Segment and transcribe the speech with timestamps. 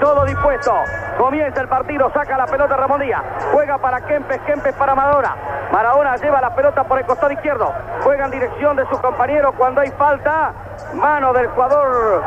[0.00, 0.72] Todo dispuesto.
[1.18, 3.22] Comienza el partido, saca la pelota Ramón Díaz.
[3.52, 5.36] Juega para Kempes, Kempes para Maradona.
[5.70, 7.72] Maradona lleva la pelota por el costado izquierdo.
[8.02, 10.52] Juega en dirección de su compañero cuando hay falta.
[10.94, 12.22] Mano del jugador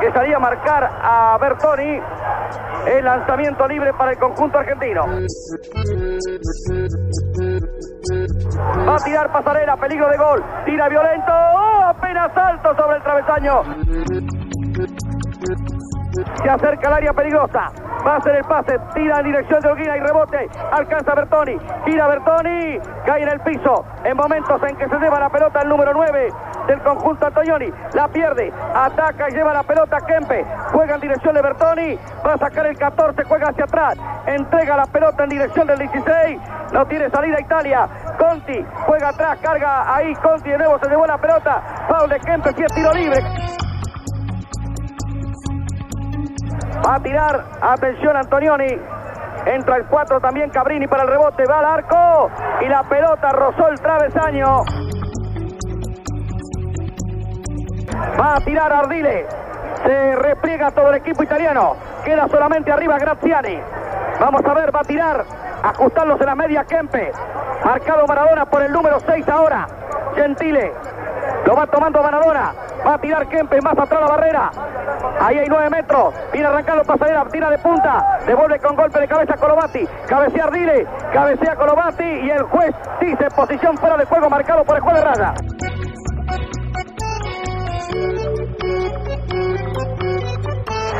[0.00, 2.00] que salía a marcar a Bertoni.
[2.86, 5.04] El lanzamiento libre para el conjunto argentino.
[8.88, 10.44] Va a tirar pasarela, peligro de gol.
[10.64, 11.32] Tira violento.
[11.32, 11.82] ¡Oh!
[11.86, 13.62] Apenas salto sobre el travesaño.
[16.24, 17.70] Se acerca al área peligrosa.
[18.06, 18.78] Va a hacer el pase.
[18.94, 20.48] Tira en dirección de Olguina y rebote.
[20.72, 21.56] Alcanza Bertoni.
[21.84, 22.78] Gira Bertoni.
[23.04, 23.84] Cae en el piso.
[24.04, 26.28] En momentos en que se lleva la pelota el número 9
[26.68, 27.72] del conjunto Antonioni.
[27.94, 28.52] La pierde.
[28.74, 30.44] Ataca y lleva la pelota Kempe.
[30.72, 31.98] Juega en dirección de Bertoni.
[32.24, 33.24] Va a sacar el 14.
[33.24, 33.96] Juega hacia atrás.
[34.26, 36.40] Entrega la pelota en dirección del 16.
[36.72, 37.88] No tiene salida Italia.
[38.18, 39.38] Conti juega atrás.
[39.42, 40.14] Carga ahí.
[40.16, 41.62] Conti de nuevo se llevó la pelota.
[41.88, 42.52] Foul de Kempe.
[42.52, 43.18] Si es tiro libre.
[46.84, 48.78] Va a tirar, atención Antonioni.
[49.46, 51.44] Entra el 4 también Cabrini para el rebote.
[51.46, 54.62] Va al arco y la pelota rozó el travesaño.
[58.20, 59.26] Va a tirar Ardile.
[59.84, 61.76] Se repliega todo el equipo italiano.
[62.04, 63.60] Queda solamente arriba Graziani.
[64.20, 65.24] Vamos a ver, va a tirar.
[65.62, 67.12] Ajustándose la media Kempe.
[67.64, 69.66] Marcado Maradona por el número 6 ahora.
[70.14, 70.72] Gentile.
[71.46, 72.52] Lo va tomando Maradona.
[72.84, 74.50] Va a tirar Kempe más atrás la barrera.
[75.20, 76.14] Ahí hay 9 metros.
[76.32, 77.24] Viene arrancando pasadera.
[77.30, 78.18] Tira de punta.
[78.26, 79.86] Devuelve con golpe de cabeza Colomati.
[80.08, 80.86] Cabecea Ardile.
[81.12, 82.04] Cabecea Colomati.
[82.04, 85.34] Y el juez dice posición fuera de juego marcado por el juez de raya.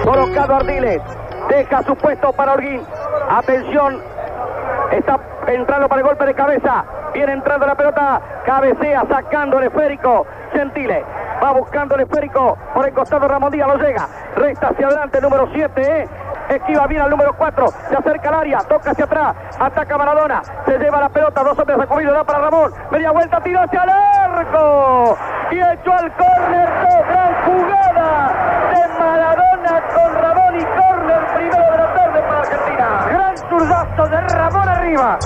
[0.05, 1.03] Colocado Ardiles.
[1.49, 2.83] Deja su puesto para Orguín.
[3.31, 4.01] Atención.
[4.93, 6.85] Está entrando para el golpe de cabeza.
[7.17, 8.21] Viene entrando la pelota.
[8.45, 10.27] Cabecea sacando el esférico.
[10.53, 11.03] Gentile.
[11.43, 12.59] Va buscando el esférico.
[12.75, 14.07] Por el costado Ramón Díaz lo llega.
[14.37, 16.03] Resta hacia adelante el número 7.
[16.03, 16.09] ¿eh?
[16.51, 17.69] Esquiva bien al número 4.
[17.89, 18.59] Se acerca al área.
[18.69, 19.35] Toca hacia atrás.
[19.59, 20.43] Ataca Maradona.
[20.67, 21.43] Se lleva la pelota.
[21.43, 22.13] Dos hombres recogidos.
[22.13, 22.75] Da para Ramón.
[22.91, 23.41] Media vuelta.
[23.41, 25.17] Tiro hacia el arco.
[25.53, 26.69] Y echó al córner.
[27.09, 33.07] Gran jugada de Maradona con Ramón y córner primero de la tarde para Argentina.
[33.09, 35.19] Gran zurdazo de Ramón arriba.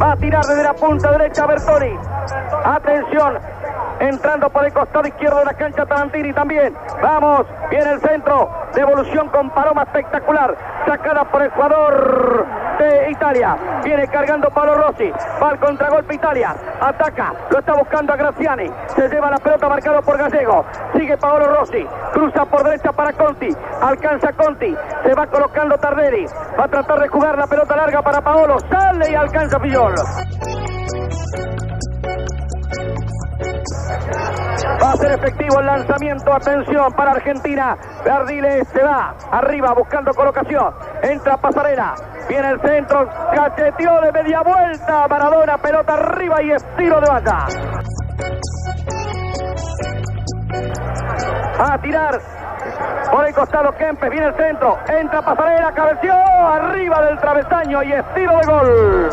[0.00, 1.98] Va a tirar desde la punta derecha Bertoni.
[2.64, 3.38] Atención.
[3.98, 6.74] Entrando por el costado izquierdo de la cancha Tarantini también.
[7.02, 7.46] Vamos.
[7.70, 8.50] Viene el centro.
[8.74, 10.54] Devolución con paroma espectacular.
[10.86, 12.46] Sacada por el jugador
[12.84, 13.56] de Italia.
[13.84, 15.10] Viene cargando Pablo Rossi.
[15.42, 16.54] Va al contragolpe Italia.
[16.80, 17.32] Ataca.
[17.50, 18.70] Lo está buscando a Graziani.
[18.94, 20.64] Se lleva la pelota marcado por Gallego.
[20.94, 21.86] Sigue Paolo Rossi.
[22.12, 23.48] Cruza por derecha para Conti.
[23.80, 24.74] Alcanza Conti.
[25.04, 26.26] Se va colocando Tardelli.
[26.58, 28.58] Va a tratar de jugar la pelota larga para Paolo.
[28.70, 29.94] Sale y alcanza Fillol.
[34.82, 36.32] Va a ser efectivo el lanzamiento.
[36.32, 37.76] Atención para Argentina.
[38.10, 40.74] Ardiles se va arriba buscando colocación.
[41.02, 41.94] Entra Pasarela.
[42.28, 43.08] Viene el centro.
[43.34, 45.06] Cacheteó de media vuelta.
[45.08, 45.58] Maradona.
[45.58, 47.46] Pelota arriba y estilo de banda.
[51.58, 52.20] A tirar.
[53.10, 54.10] Por el costado Kempes.
[54.10, 54.78] Viene el centro.
[54.88, 55.72] Entra Pasarela.
[55.72, 56.14] Cabeció.
[56.14, 59.10] Arriba del travesaño y estilo de gol.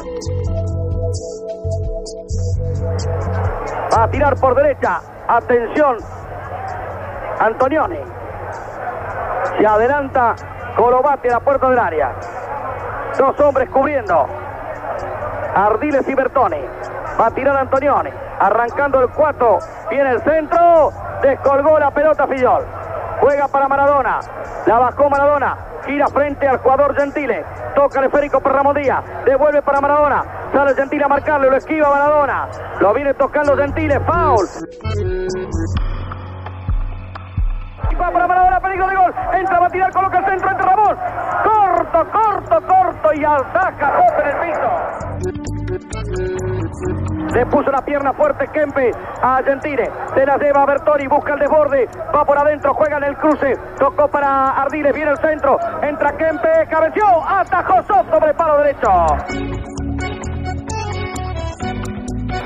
[3.96, 5.00] A tirar por derecha.
[5.28, 5.98] Atención.
[7.40, 8.00] Antonioni.
[9.58, 10.36] Se adelanta
[10.76, 12.16] Colobati a la puerta del área.
[13.18, 14.26] Dos hombres cubriendo.
[15.56, 16.58] Ardiles y Bertoni.
[17.20, 18.10] Va a tirar Antonioni.
[18.40, 19.60] Arrancando el 4.
[19.90, 20.92] Viene el centro.
[21.22, 22.66] Descolgó la pelota Fillol.
[23.20, 24.20] Juega para Maradona.
[24.66, 25.58] La bajó Maradona.
[25.86, 27.46] Gira frente al jugador Gentile.
[27.76, 29.04] Toca el esférico para Ramón Díaz.
[29.26, 30.24] Devuelve para Maradona.
[30.52, 31.50] Sale Gentile a marcarle.
[31.50, 32.48] Lo esquiva Maradona.
[32.80, 34.00] Lo viene tocando Gentile.
[34.00, 34.48] Foul.
[38.02, 38.60] Va para Maradona.
[38.60, 39.14] Peligro de gol.
[39.34, 39.92] Entra, a tirar.
[39.94, 40.50] Coloca el centro.
[40.50, 40.98] Entre Ramón.
[41.94, 43.14] Corto, corto.
[43.14, 43.94] Y ataca.
[43.94, 44.70] Copa en el piso.
[47.34, 48.92] Le puso la pierna fuerte Kempe
[49.22, 49.90] a Gentile.
[50.14, 51.88] Se la lleva a Bertoni, busca el desborde.
[52.16, 53.54] Va por adentro, juega en el cruce.
[53.80, 55.58] Tocó para Ardiles, viene el centro.
[55.82, 57.06] Entra Kempe, cabeció.
[57.28, 58.90] Atajó Sof sobre el palo derecho.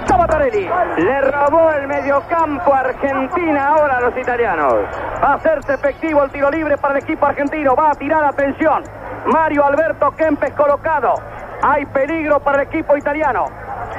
[0.07, 0.69] Sabatarelli.
[0.97, 4.73] Le robó el mediocampo a Argentina ahora a los italianos.
[5.21, 7.75] Va a hacerse efectivo el tiro libre para el equipo argentino.
[7.75, 8.83] Va a tirar atención.
[9.27, 11.15] Mario Alberto Kempes colocado.
[11.61, 13.45] Hay peligro para el equipo italiano.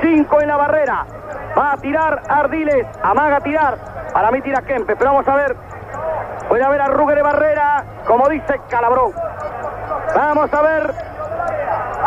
[0.01, 1.07] Cinco en la barrera.
[1.57, 2.87] Va a tirar Ardiles.
[3.03, 3.79] Amaga a tirar.
[4.13, 4.97] Para mí tira Kempes.
[4.99, 5.57] Pero vamos a ver
[6.49, 9.13] Puede haber arrugue de barrera, como dice Calabrón.
[10.15, 10.95] Vamos a ver.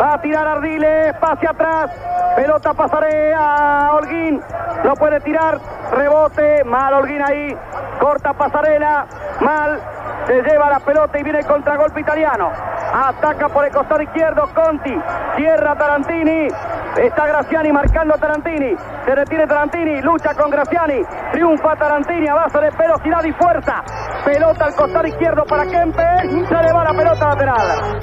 [0.00, 1.90] Va a tirar Ardiles, pase atrás.
[2.34, 4.42] Pelota pasaré a Holguín.
[4.82, 5.60] No puede tirar.
[5.92, 6.64] Rebote.
[6.64, 7.56] Mal Holguín ahí.
[8.00, 9.06] Corta pasarela.
[9.40, 9.80] Mal.
[10.26, 12.50] Se lleva la pelota y viene el contragolpe italiano.
[12.92, 14.94] Ataca por el costado izquierdo Conti.
[15.36, 16.48] Cierra Tarantini.
[16.96, 18.76] Está Graciani marcando a Tarantini.
[19.04, 20.02] Se retiene Tarantini.
[20.02, 21.00] Lucha con Graciani.
[21.32, 23.82] Triunfa Tarantini a base de velocidad y fuerza.
[24.24, 26.02] Pelota al costado izquierdo para Kempe.
[26.48, 28.00] Se le va la pelota lateral.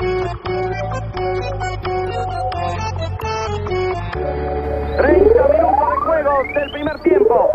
[4.98, 7.50] 30 minutos de juego del primer tiempo.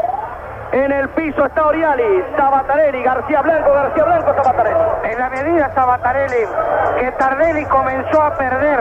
[0.74, 2.02] En el piso está Oriali,
[2.36, 4.80] Sabatarelli, García Blanco, García Blanco, Sabatarelli.
[5.04, 6.48] En la medida, Sabatarelli,
[6.98, 8.80] que Tardelli comenzó a perder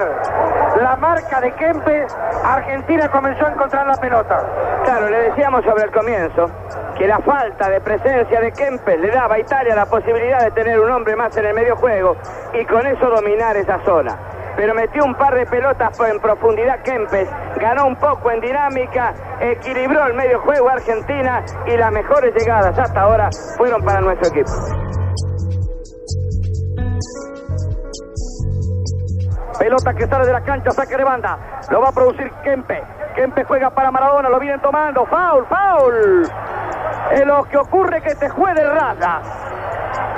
[0.82, 2.12] la marca de Kempes,
[2.44, 4.44] Argentina comenzó a encontrar la pelota.
[4.86, 6.50] Claro, le decíamos sobre el comienzo
[6.98, 10.80] que la falta de presencia de Kempes le daba a Italia la posibilidad de tener
[10.80, 12.16] un hombre más en el medio juego
[12.54, 17.30] y con eso dominar esa zona pero metió un par de pelotas en profundidad Kempes,
[17.58, 23.02] ganó un poco en dinámica, equilibró el medio juego Argentina y las mejores llegadas hasta
[23.02, 24.52] ahora fueron para nuestro equipo.
[29.60, 31.62] Pelota que sale de la cancha, saque de banda.
[31.70, 32.84] Lo va a producir Kempe.
[33.16, 35.06] Kempe juega para Maradona, lo vienen tomando.
[35.06, 36.24] Foul, foul.
[37.12, 39.22] Es lo que ocurre que te juegue raya.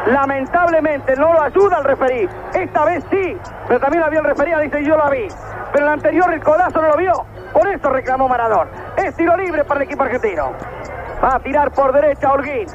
[0.05, 2.29] Lamentablemente no lo ayuda el referí.
[2.53, 3.37] Esta vez sí,
[3.67, 5.27] pero también la vio el referí, dice yo la vi.
[5.73, 7.13] Pero el anterior el colazo no lo vio.
[7.51, 8.69] Por eso reclamó Maradona.
[8.97, 10.51] Es tiro libre para el equipo argentino.
[11.23, 12.67] Va a tirar por derecha Holguín.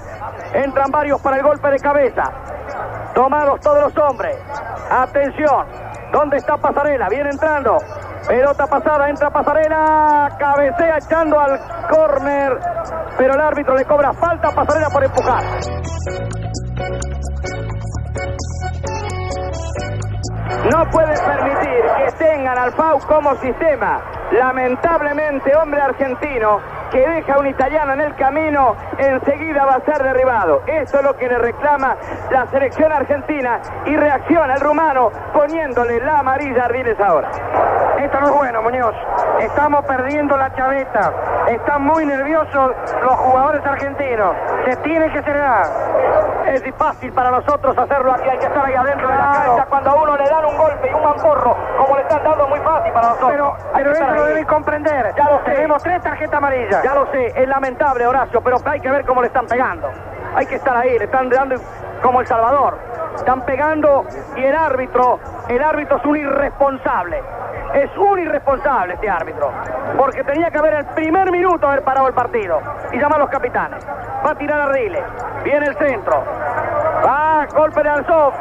[0.54, 2.24] Entran varios para el golpe de cabeza.
[3.14, 4.36] Tomados todos los hombres.
[4.90, 5.66] Atención.
[6.12, 7.08] ¿Dónde está Pasarela?
[7.08, 7.76] Viene entrando.
[8.26, 10.36] Pelota pasada, entra Pasarela.
[10.38, 12.58] Cabecea echando al córner.
[13.16, 15.44] Pero el árbitro le cobra falta a Pasarela por empujar.
[20.72, 24.02] No puede permitir que tengan al FAU como sistema.
[24.32, 26.60] Lamentablemente, hombre argentino
[26.90, 30.62] que deja a un italiano en el camino, enseguida va a ser derribado.
[30.66, 31.96] Eso es lo que le reclama
[32.30, 37.30] la selección argentina y reacciona el rumano poniéndole la amarilla a Riles ahora.
[37.98, 38.94] Esto no es bueno, Muñoz.
[39.40, 41.12] Estamos perdiendo la chaveta.
[41.48, 42.72] Están muy nerviosos
[43.02, 44.34] los jugadores argentinos.
[44.64, 45.66] Se tiene que cerrar.
[46.46, 48.28] Es difícil para nosotros hacerlo aquí.
[48.28, 50.90] Hay que estar ahí adentro de la cancha cuando a uno le dan un golpe
[50.90, 53.54] y un mamporro, como le están dando, muy fácil para nosotros.
[53.74, 55.14] Pero, lo deben comprender.
[55.16, 55.52] Ya lo sé.
[55.52, 56.82] Tenemos tres tarjetas amarillas.
[56.82, 59.88] Ya lo sé, es lamentable, Horacio, pero hay que ver cómo le están pegando.
[60.34, 61.56] Hay que estar ahí, le están dando
[62.02, 62.78] como El Salvador.
[63.16, 64.04] Están pegando
[64.36, 65.18] y el árbitro,
[65.48, 67.22] el árbitro es un irresponsable.
[67.74, 69.50] Es un irresponsable este árbitro.
[69.96, 72.60] Porque tenía que haber el primer minuto haber parado el partido.
[72.92, 73.86] Y llamar a los capitanes.
[74.24, 75.04] Va a tirar a Riles.
[75.44, 76.24] Viene el centro.
[77.04, 78.32] Va, golpe de Alzov.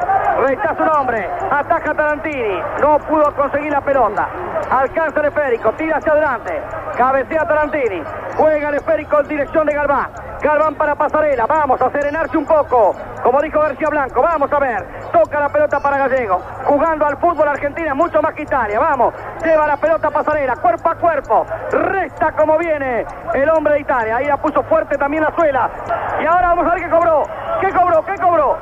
[0.47, 1.29] Rechaza un hombre.
[1.51, 2.61] Ataca Tarantini.
[2.81, 4.27] No pudo conseguir la pelota.
[4.69, 5.71] Alcanza el esférico.
[5.73, 6.61] Tira hacia adelante.
[6.95, 8.03] Cabecea Tarantini.
[8.37, 10.09] Juega el esférico en dirección de Galván.
[10.41, 11.45] Galván para Pasarela.
[11.47, 12.95] Vamos a serenarse un poco.
[13.23, 14.21] Como dijo García Blanco.
[14.21, 14.85] Vamos a ver.
[15.11, 16.39] Toca la pelota para Gallego.
[16.65, 18.79] Jugando al fútbol Argentina mucho más que Italia.
[18.79, 19.13] Vamos.
[19.43, 20.55] Lleva la pelota Pasarela.
[20.57, 21.45] Cuerpo a cuerpo.
[21.71, 24.17] Resta como viene el hombre de Italia.
[24.17, 25.69] Ahí la puso fuerte también la suela.
[26.21, 27.23] Y ahora vamos a ver qué cobró.
[27.59, 28.05] ¿Qué cobró?
[28.05, 28.57] ¿Qué cobró?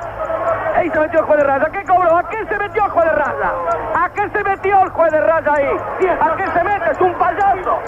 [0.78, 1.66] Ahí se metió el juez de raya.
[1.72, 2.16] ¿Qué cobró?
[2.16, 3.52] ¿A qué se metió el juez de raya?
[3.96, 5.76] ¿A qué se metió el juez de raya ahí?
[6.20, 6.90] ¿A qué se mete?
[6.92, 7.78] Es un payaso.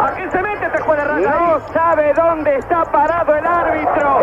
[0.00, 1.48] ¿A qué se mete este juez de raya ahí?
[1.48, 4.20] No sabe dónde está parado el árbitro.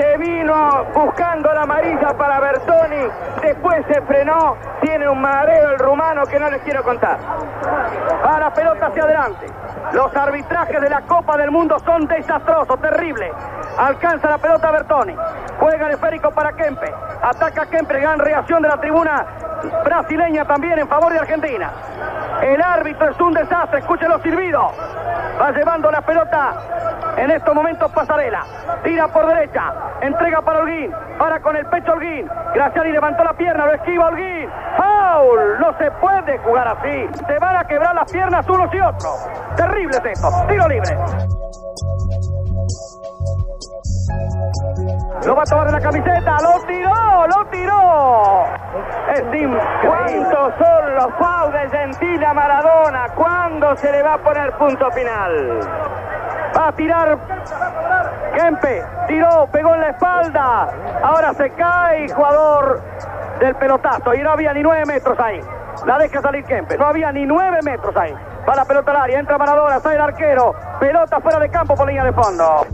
[0.00, 3.06] Se vino buscando la amarilla para Bertoni,
[3.42, 7.18] después se frenó, tiene un mareo el rumano que no les quiero contar.
[8.24, 9.46] Va la pelota hacia adelante.
[9.92, 13.30] Los arbitrajes de la Copa del Mundo son desastrosos, terribles.
[13.76, 15.14] Alcanza la pelota Bertoni.
[15.58, 16.90] Juega el esférico para Kempe.
[17.20, 19.26] Ataca Kempe, gran reacción de la tribuna
[19.84, 21.72] brasileña también en favor de Argentina.
[22.40, 24.72] El árbitro es un desastre, escuchen los silbidos.
[25.40, 26.52] Va llevando la pelota
[27.16, 28.44] en estos momentos Pasarela.
[28.84, 29.72] Tira por derecha.
[30.02, 30.92] Entrega para Holguín.
[31.18, 32.28] Para con el pecho Holguín.
[32.54, 33.64] Graciani levantó la pierna.
[33.64, 34.50] Lo esquiva Holguín.
[34.76, 35.58] ¡Foul!
[35.60, 37.08] No se puede jugar así.
[37.26, 39.28] Se van a quebrar las piernas unos y otros.
[39.56, 40.28] Terrible es esto.
[40.46, 40.96] Tiro libre.
[45.24, 46.36] Lo va a tomar de la camiseta.
[46.40, 47.26] Lo tiró.
[47.26, 47.80] Lo tiró.
[49.82, 53.08] ¿Cuántos son los fouls de Gentile a Maradona?
[53.14, 55.60] ¿Cuándo se le va a poner punto final?
[56.56, 57.18] Va a tirar
[58.34, 58.82] Kempe.
[59.08, 60.68] Tiró, pegó en la espalda.
[61.02, 62.80] Ahora se cae jugador
[63.40, 64.14] del pelotazo.
[64.14, 65.40] Y no había ni nueve metros ahí.
[65.84, 66.78] La deja salir Kempe.
[66.78, 68.14] No había ni nueve metros ahí.
[68.48, 69.18] Va la pelota al área.
[69.18, 69.80] Entra Maradona.
[69.80, 70.54] Sale el arquero.
[70.78, 72.66] Pelota fuera de campo por línea de fondo.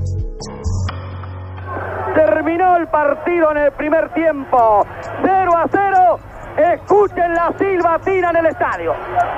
[2.17, 4.87] Terminó el partido en el primer tiempo.
[5.23, 6.19] 0 a 0.
[6.57, 8.95] Escuchen la silbatina en el estadio.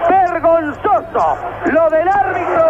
[0.08, 1.36] Vergonzoso
[1.72, 2.64] lo del árbitro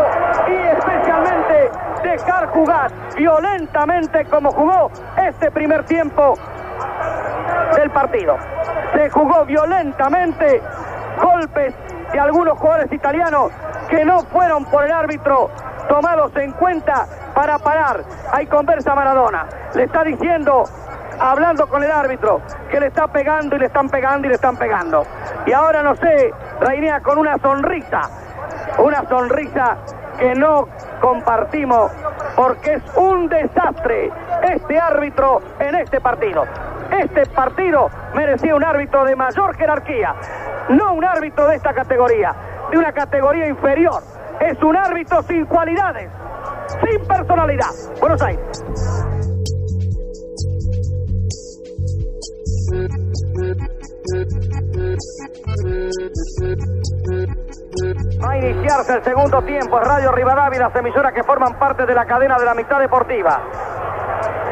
[0.48, 1.70] y especialmente
[2.02, 6.32] dejar jugar violentamente como jugó este primer tiempo
[7.76, 8.38] del partido.
[8.94, 10.62] Se jugó violentamente
[11.20, 11.74] golpes
[12.12, 13.50] de algunos jugadores italianos
[13.88, 15.50] que no fueron por el árbitro
[15.88, 18.02] tomados en cuenta para parar.
[18.32, 19.46] Hay conversa Maradona.
[19.74, 20.64] Le está diciendo,
[21.18, 24.56] hablando con el árbitro, que le está pegando y le están pegando y le están
[24.56, 25.04] pegando.
[25.46, 28.02] Y ahora no sé, Rainea con una sonrisa,
[28.78, 29.76] una sonrisa
[30.18, 30.68] que no
[31.00, 31.92] compartimos
[32.36, 34.10] porque es un desastre
[34.42, 36.44] este árbitro en este partido.
[36.90, 40.14] Este partido merecía un árbitro de mayor jerarquía,
[40.70, 42.34] no un árbitro de esta categoría,
[42.70, 44.02] de una categoría inferior.
[44.40, 46.10] Es un árbitro sin cualidades,
[46.84, 47.70] sin personalidad.
[48.00, 48.48] Buenos Aires.
[58.22, 59.78] Va a iniciarse el segundo tiempo.
[59.78, 63.40] Radio Rivadavia, las emisoras que forman parte de la cadena de la amistad deportiva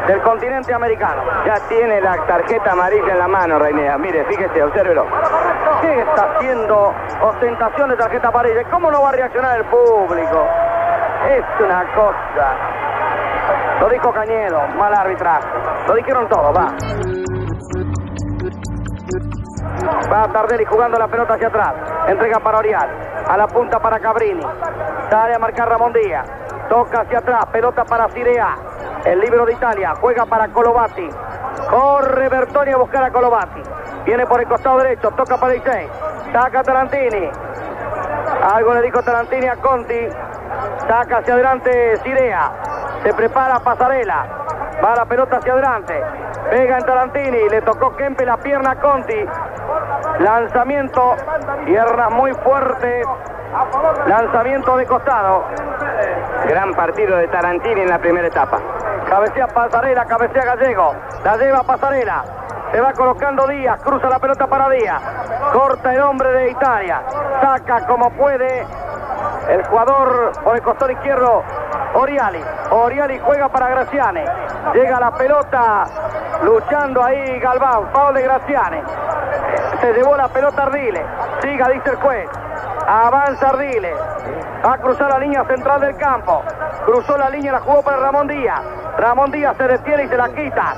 [0.07, 1.23] del continente americano.
[1.45, 3.99] Ya tiene la tarjeta amarilla en la mano, Reinea.
[3.99, 5.05] Mire, fíjese, obsérvelo.
[5.81, 8.63] ¿Qué está haciendo ostentación de tarjeta amarilla?
[8.71, 10.47] ¿Cómo no va a reaccionar el público?
[11.29, 12.55] Es una cosa.
[13.81, 15.49] Lo dijo Cañedo, mal arbitraje.
[15.89, 16.73] Lo dijeron todos, va.
[20.13, 21.75] Va Tardelli jugando la pelota hacia atrás.
[22.09, 23.06] Entrega para Orial.
[23.29, 24.43] A la punta para Cabrini.
[25.11, 26.29] Sale a marcar Ramón Díaz.
[26.69, 27.47] Toca hacia atrás.
[27.47, 28.57] Pelota para Cirea.
[29.05, 29.95] El libro de Italia.
[30.01, 31.09] Juega para Colovati.
[31.69, 33.63] Corre Bertoni a buscar a Colovati.
[34.05, 35.11] Viene por el costado derecho.
[35.11, 35.89] Toca para Isei.
[36.33, 37.29] Saca Tarantini.
[38.55, 40.09] Algo le dijo Tarantini a Conti.
[40.89, 42.53] Saca hacia adelante Cirea.
[43.03, 44.27] Se prepara Pasarela.
[44.85, 46.01] Va la pelota hacia adelante.
[46.51, 47.49] Pega en Tarantini.
[47.49, 49.27] Le tocó Kempe la pierna a Conti.
[50.19, 51.17] Lanzamiento.
[51.65, 53.07] Piernas muy fuertes.
[54.07, 55.45] Lanzamiento de costado.
[56.49, 58.59] Gran partido de Tarantini en la primera etapa.
[59.09, 60.95] Cabecea Pasarela, cabecea Gallego.
[61.25, 62.25] La lleva Pasarela.
[62.73, 65.01] Se va colocando Díaz, cruza la pelota para Díaz.
[65.53, 67.03] Corta el hombre de Italia.
[67.41, 68.67] Saca como puede
[69.49, 71.43] el jugador por el costado izquierdo,
[71.95, 72.43] Oriali.
[72.71, 74.25] Oriali juega para Graciane.
[74.75, 75.85] Llega la pelota
[76.43, 77.89] luchando ahí Galván.
[77.93, 78.83] Foul de Graciane.
[79.81, 81.05] Se llevó la pelota Ardile.
[81.43, 82.29] Siga, dice el juez.
[82.87, 83.95] Avanza Ardile.
[84.65, 86.43] Va a cruzar la línea central del campo.
[86.85, 88.61] Cruzó la línea, la jugó para Ramón Díaz.
[88.97, 90.75] Ramón Díaz se detiene y se la quita.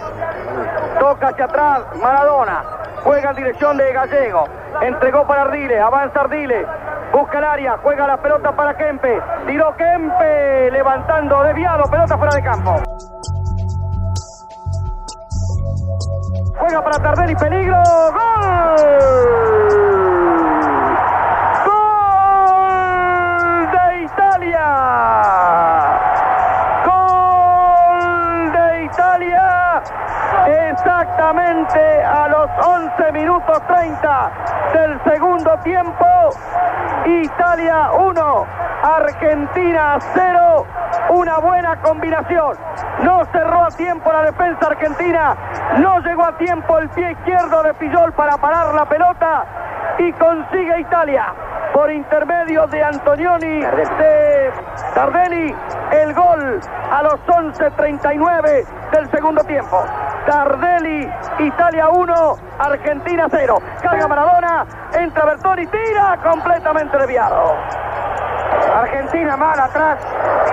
[0.98, 2.64] Toca hacia atrás Maradona.
[3.04, 4.44] Juega en dirección de Gallego.
[4.80, 5.80] Entregó para Ardile.
[5.80, 6.66] Avanza Ardile.
[7.12, 7.78] Busca el área.
[7.82, 9.22] Juega la pelota para Kempe.
[9.46, 10.70] Tiró Kempe.
[10.72, 11.84] Levantando desviado.
[11.90, 12.82] Pelota fuera de campo.
[16.58, 17.36] Juega para Tardelli.
[17.36, 17.80] Peligro.
[18.12, 18.76] ¡Gol!
[21.66, 24.66] ¡Gol de Italia!
[26.84, 29.82] ¡Gol de Italia!
[30.72, 34.30] Exactamente a los 11 minutos 30
[34.72, 36.04] del segundo tiempo.
[37.06, 38.46] Italia 1,
[38.82, 40.66] Argentina 0.
[41.10, 42.56] Una buena combinación.
[43.02, 45.36] No cerró a tiempo la defensa argentina.
[45.76, 49.44] No llegó a tiempo el pie izquierdo de Pillol para parar la pelota.
[49.98, 51.32] Y consigue Italia
[51.72, 54.52] por intermedio de Antonioni de
[54.94, 55.54] Tardelli
[55.92, 56.60] el gol
[56.90, 59.84] a los 11.39 del segundo tiempo.
[60.26, 61.08] Tardelli,
[61.38, 63.62] Italia 1, Argentina 0.
[63.82, 67.54] Carga Maradona, entra Bertoni, tira completamente desviado.
[68.74, 69.98] Argentina mal atrás,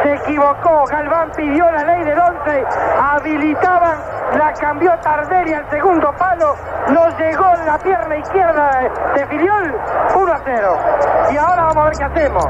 [0.04, 2.66] se equivocó, Galván pidió la ley del 11,
[3.02, 3.98] habilitaban,
[4.38, 6.56] la cambió Tardelli al segundo palo,
[6.90, 9.76] no llegó en la pierna izquierda de Filiol,
[10.16, 10.78] 1 a 0.
[11.32, 12.46] Y ahora vamos a ver qué hacemos.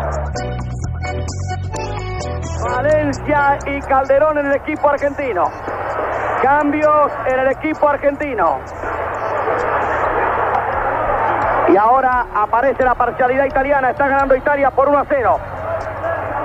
[2.63, 5.43] Valencia y Calderón en el equipo argentino.
[6.41, 8.59] Cambios en el equipo argentino.
[11.67, 13.91] Y ahora aparece la parcialidad italiana.
[13.91, 15.39] Está ganando Italia por 1 a 0.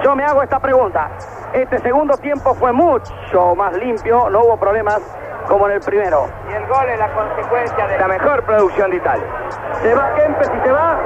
[0.02, 1.08] Yo me hago esta pregunta.
[1.52, 4.30] Este segundo tiempo fue mucho más limpio.
[4.30, 5.00] No hubo problemas
[5.46, 6.26] como en el primero.
[6.48, 9.26] Y el gol es la consecuencia de la mejor producción de Italia.
[9.82, 10.98] Se va Kempes y se va.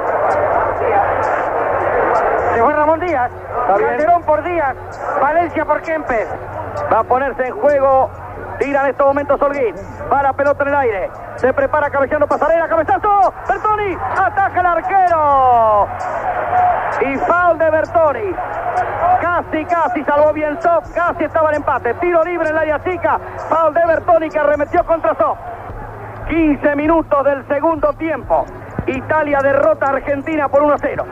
[2.53, 3.31] Se fue Ramón Díaz.
[3.67, 4.75] Calderón por Díaz,
[5.19, 6.27] Valencia por Kempes.
[6.91, 8.09] Va a ponerse en juego.
[8.59, 9.75] Tira en estos momentos Holguín.
[10.11, 11.11] Va la pelota en el aire.
[11.35, 12.67] Se prepara cabeceando pasarela.
[12.67, 13.33] Cabezazo.
[13.47, 13.97] Bertoni.
[14.17, 15.87] Ataca el arquero.
[17.01, 18.35] Y foul de Bertoni.
[19.21, 20.89] Casi, casi salvó bien Sof.
[20.93, 21.93] Casi estaba el empate.
[21.95, 23.19] Tiro libre en la área chica.
[23.49, 25.37] Foul de Bertoni que arremetió contra Sof.
[26.29, 28.45] 15 minutos del segundo tiempo.
[28.87, 31.03] Italia derrota a Argentina por 1-0.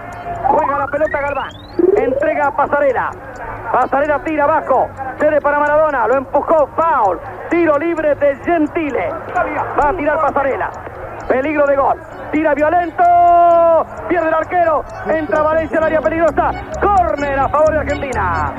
[0.47, 1.49] Juega la pelota Galván.
[1.97, 3.11] Entrega a Pasarela.
[3.71, 4.87] Pasarela tira abajo.
[5.23, 6.05] Cede para Maradona.
[6.05, 6.67] Lo empujó.
[6.75, 7.17] Foul.
[7.49, 9.09] Tiro libre de Gentile.
[9.79, 10.69] Va a tirar Pasarela.
[11.29, 11.97] Peligro de gol.
[12.33, 13.03] Tira violento.
[14.09, 14.83] Pierde el arquero.
[15.07, 16.51] Entra Valencia al área peligrosa.
[16.81, 18.53] Corner a favor de Argentina.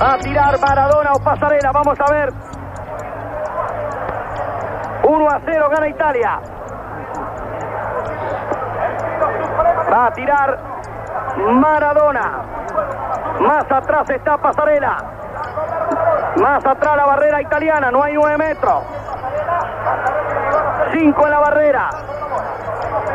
[0.00, 1.72] Va a tirar Maradona o Pasarela.
[1.72, 2.28] Vamos a ver.
[5.02, 6.61] 1 a 0 gana Italia.
[9.92, 10.58] Va a tirar
[11.50, 12.32] Maradona.
[13.40, 14.96] Más atrás está Pasarela.
[16.36, 17.90] Más atrás la barrera italiana.
[17.90, 18.84] No hay 9 metros.
[20.92, 21.90] 5 en la barrera.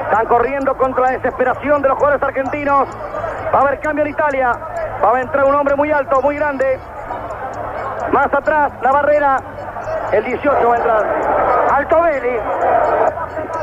[0.03, 2.87] Están corriendo contra la desesperación de los jugadores argentinos.
[3.53, 4.51] Va a haber cambio en Italia.
[5.03, 6.79] Va a entrar un hombre muy alto, muy grande.
[8.11, 9.37] Más atrás, la barrera.
[10.11, 11.05] El 18 va a entrar.
[11.73, 12.39] Alto Belli.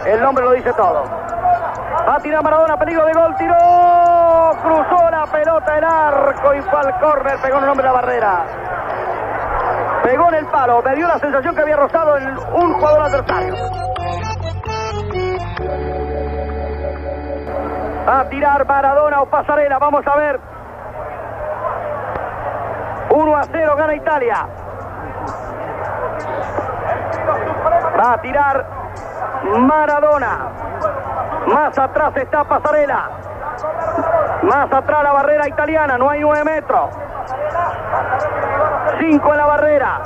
[0.06, 1.24] El nombre lo dice todo.
[2.07, 3.55] A tirar Maradona, peligro de gol, tiró.
[4.63, 8.01] Cruzó la pelota el arco y fue al córner, pegó en el hombre de la
[8.01, 8.45] barrera.
[10.03, 13.55] Pegó en el palo, me dio la sensación que había rozado en un jugador adversario.
[18.07, 20.41] A tirar Maradona o Pasarela, vamos a ver.
[23.09, 24.47] 1 a 0 gana Italia.
[27.99, 28.67] Va a tirar
[29.45, 30.63] Maradona.
[31.47, 33.09] Más atrás está Pasarela.
[34.43, 35.99] Más atrás la barrera italiana.
[35.99, 36.91] No hay 9 metros.
[38.99, 40.03] 5 en la barrera.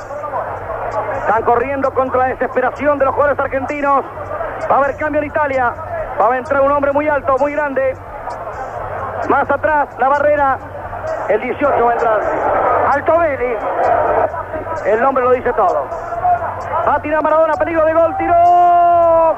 [1.13, 4.03] Están corriendo contra la desesperación de los jugadores argentinos.
[4.69, 5.73] Va a haber cambio en Italia.
[6.19, 7.95] Va a entrar un hombre muy alto, muy grande.
[9.29, 10.57] Más atrás la barrera.
[11.29, 12.21] El 18 va a entrar.
[12.91, 13.55] Alto Belli.
[14.85, 15.87] El nombre lo dice todo.
[16.87, 18.33] Va a tirar Maradona, peligro de gol, tiró,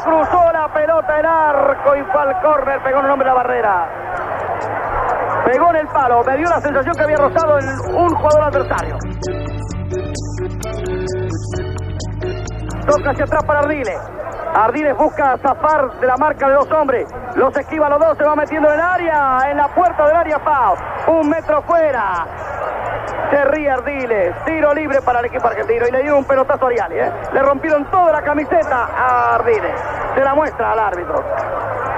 [0.03, 3.89] cruzó la pelota el arco y fue al córner, pegó en el nombre la barrera.
[5.45, 8.97] Pegó en el palo, me dio la sensación que había rozado en un jugador adversario.
[12.87, 13.99] Toca hacia atrás para Ardiles.
[14.53, 17.07] Ardiles busca zafar de la marca de dos hombres.
[17.35, 20.39] Los esquiva los dos, se va metiendo en el área, en la puerta del área
[20.39, 20.75] Pau.
[21.07, 22.25] Un metro fuera.
[23.29, 24.35] Se ríe Ardiles.
[24.45, 25.87] Tiro libre para el equipo argentino.
[25.87, 26.99] Y le dio un pelotazo a Ariali.
[26.99, 27.11] ¿eh?
[27.33, 29.75] Le rompieron toda la camiseta a Ardiles.
[30.15, 31.23] Se la muestra al árbitro.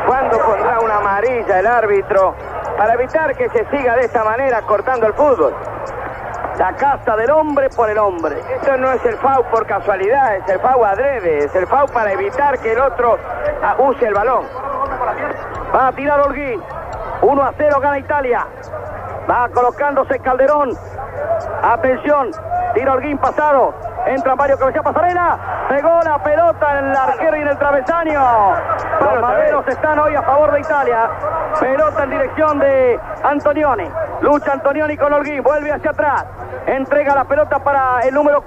[0.06, 2.36] ¿Cuándo pondrá una amarilla el árbitro
[2.78, 5.56] para evitar que se siga de esta manera cortando el fútbol?
[6.58, 8.40] La casa del hombre por el hombre.
[8.56, 12.12] Esto no es el FAU por casualidad, es el FAU adrede, es el FAU para
[12.12, 13.18] evitar que el otro
[13.80, 14.46] use el balón.
[15.74, 16.62] Va a tirar Holguín.
[17.22, 18.46] 1 a 0 gana Italia.
[19.30, 20.78] Va colocándose Calderón.
[21.64, 22.30] Atención.
[22.74, 23.74] Tira Holguín pasado.
[24.06, 25.66] Entra Mario Cabecea Pasarela.
[25.70, 28.22] Pegó la pelota en el arquero y en el travesaño.
[29.00, 31.10] Los maderos están hoy a favor de Italia.
[31.60, 33.90] Pelota en dirección de Antonioni.
[34.22, 35.42] Lucha Antonioni con Holguín.
[35.42, 36.26] Vuelve hacia atrás.
[36.66, 38.44] Entrega la pelota para el número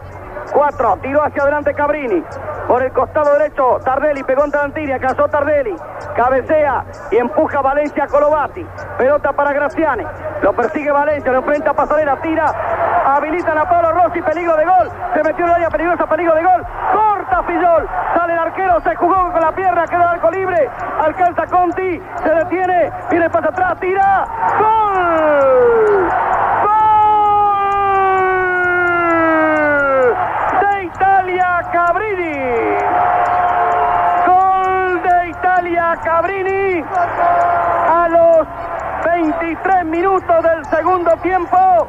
[0.52, 0.98] 4.
[1.02, 2.22] Tiró hacia adelante Cabrini.
[2.66, 5.76] Por el costado derecho, Tardelli pegó en Tarantini, alcanzó Tardelli,
[6.16, 8.66] cabecea y empuja Valencia a Colovati.
[8.98, 10.04] Pelota para Graziani,
[10.42, 12.52] lo persigue Valencia, lo enfrenta a Pasarela, tira,
[13.06, 16.42] habilitan a Pablo Rossi, peligro de gol, se metió en el área peligrosa, peligro de
[16.42, 20.68] gol, corta Fillol, sale el arquero, se jugó con la pierna, queda el arco libre,
[21.04, 24.26] alcanza Conti, se detiene, viene para atrás, tira,
[24.58, 25.56] gol.
[30.86, 32.38] Italia Cabrini.
[34.26, 36.84] Gol de Italia Cabrini
[37.88, 38.46] a los
[39.26, 41.88] 23 minutos del segundo tiempo.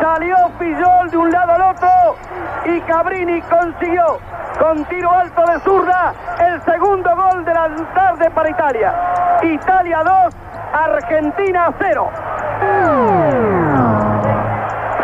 [0.00, 2.16] Salió Fillol de un lado al otro
[2.64, 4.18] y Cabrini consiguió
[4.56, 8.94] con tiro alto de zurda el segundo gol de la tarde para Italia.
[9.42, 10.34] Italia 2,
[10.72, 12.10] Argentina 0.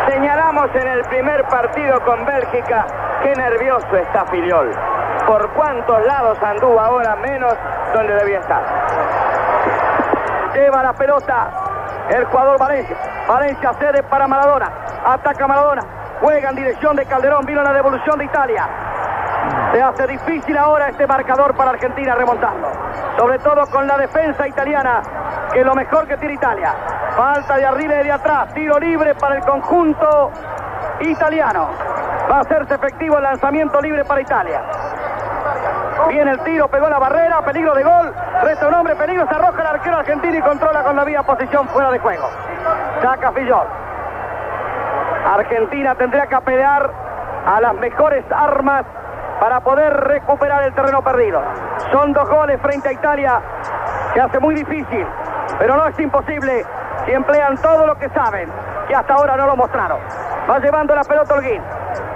[0.09, 2.87] Señalamos en el primer partido con Bélgica
[3.25, 4.71] qué nervioso está Filiol.
[5.27, 7.55] Por cuántos lados anduvo ahora menos
[7.93, 8.63] donde debía estar.
[10.57, 11.51] Lleva la pelota
[12.09, 12.97] el jugador Valencia.
[13.29, 14.73] Valencia cede para Maradona.
[15.05, 15.83] Ataca Maradona.
[16.23, 17.45] Juega en dirección de Calderón.
[17.45, 18.67] Vino la devolución de Italia.
[19.73, 22.69] Se hace difícil ahora este marcador para Argentina remontando.
[23.19, 25.03] Sobre todo con la defensa italiana,
[25.53, 26.73] que es lo mejor que tiene Italia.
[27.15, 28.55] Falta de arriba y de atrás.
[28.55, 30.33] Tiro libre para el conjunto
[31.01, 31.69] italiano.
[32.31, 34.63] Va a hacerse efectivo el lanzamiento libre para Italia.
[36.09, 38.15] Viene el tiro, pegó la barrera, peligro de gol.
[38.43, 41.69] Resta un hombre, peligro, se arroja el arquero argentino y controla con la vía posición
[41.69, 42.29] fuera de juego.
[43.03, 43.67] Saca Fillol.
[45.35, 46.91] Argentina tendría que pelear
[47.47, 48.85] a las mejores armas
[49.41, 51.43] para poder recuperar el terreno perdido.
[51.93, 53.41] Son dos goles frente a Italia
[54.15, 55.07] que hace muy difícil,
[55.59, 56.65] pero no es imposible
[57.05, 58.49] si emplean todo lo que saben,
[58.89, 59.99] que hasta ahora no lo mostraron.
[60.49, 61.63] Va llevando la pelota Holguín.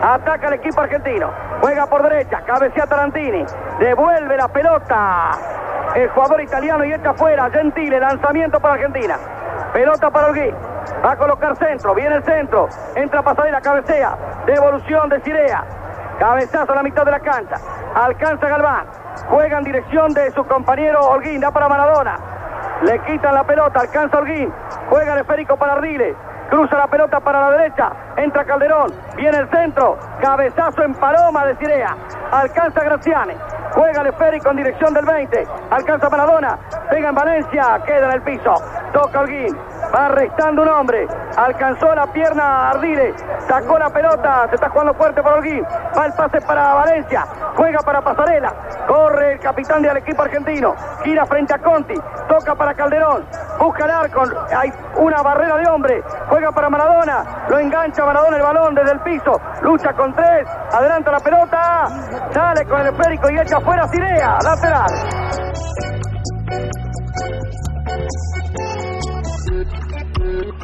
[0.02, 1.30] Ataca el equipo argentino.
[1.60, 2.40] Juega por derecha.
[2.46, 3.44] Cabecea Tarantini.
[3.78, 5.30] Devuelve la pelota.
[5.94, 7.50] El jugador italiano y echa afuera.
[7.50, 8.00] Gentile.
[8.00, 9.18] Lanzamiento para Argentina.
[9.72, 10.54] Pelota para Holguín.
[11.04, 11.94] Va a colocar centro.
[11.94, 12.68] Viene el centro.
[12.94, 13.60] Entra Pasarela.
[13.60, 14.16] Cabecea.
[14.46, 15.64] Devolución de Cirea.
[16.18, 17.56] Cabezazo a la mitad de la cancha.
[17.94, 18.86] Alcanza Galván.
[19.28, 21.40] Juega en dirección de su compañero Holguín.
[21.40, 22.16] Da para Maradona.
[22.82, 23.80] Le quitan la pelota.
[23.80, 24.50] Alcanza Holguín.
[24.88, 26.16] Juega el esférico para Ardile.
[26.50, 27.92] Cruza la pelota para la derecha.
[28.16, 28.92] Entra Calderón.
[29.16, 29.96] Viene el centro.
[30.20, 31.96] Cabezazo en paloma de Cirea.
[32.32, 33.34] Alcanza Graciani.
[33.72, 35.46] Juega el esférico en dirección del 20.
[35.70, 36.58] Alcanza Maradona.
[36.90, 37.80] Pega en Valencia.
[37.86, 38.54] Queda en el piso.
[38.92, 39.56] Toca Holguín.
[39.92, 40.08] Va
[40.50, 41.06] un hombre.
[41.36, 43.12] Alcanzó la pierna Ardile.
[43.48, 44.46] Sacó la pelota.
[44.48, 45.64] Se está jugando fuerte para Holguín.
[45.96, 47.26] Va el pase para Valencia.
[47.56, 48.52] Juega para Pasarela.
[48.86, 50.74] Corre el capitán del equipo argentino.
[51.02, 51.94] Gira frente a Conti.
[52.28, 53.26] Toca para Calderón.
[53.58, 54.22] Busca el arco.
[54.56, 56.02] Hay una barrera de hombre.
[56.28, 57.46] Juega para Maradona.
[57.48, 59.40] Lo engancha Maradona el balón desde el piso.
[59.62, 60.46] Lucha con tres.
[60.72, 61.86] Adelanta la pelota.
[62.32, 64.38] Sale con el esférico y echa afuera Cirea.
[64.44, 65.89] Lateral.